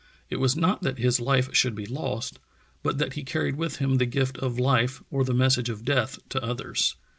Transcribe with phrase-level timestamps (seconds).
[0.31, 2.39] It was not that his life should be lost,
[2.81, 6.17] but that he carried with him the gift of life or the message of death
[6.29, 6.95] to others.